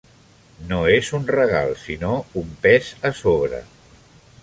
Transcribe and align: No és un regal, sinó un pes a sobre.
No 0.71 0.79
és 0.93 1.11
un 1.17 1.27
regal, 1.35 1.75
sinó 1.83 2.17
un 2.43 2.51
pes 2.67 2.93
a 3.11 3.15
sobre. 3.25 3.65